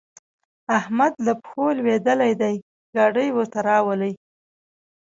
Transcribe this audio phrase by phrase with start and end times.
[0.77, 2.55] احمد له پښو لوېدلی دی؛
[2.95, 4.13] ګاډی ورته راولي.